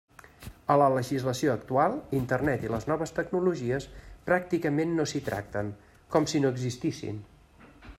A 0.75 0.77
la 0.81 0.85
legislació 0.93 1.51
actual, 1.55 1.97
Internet 2.21 2.65
i 2.69 2.73
les 2.77 2.89
noves 2.93 3.15
tecnologies 3.19 3.89
pràcticament 4.31 4.99
no 5.01 5.09
s'hi 5.13 5.25
tracten, 5.33 5.73
com 6.17 6.31
si 6.35 6.47
no 6.47 6.57
existissin. 6.57 7.27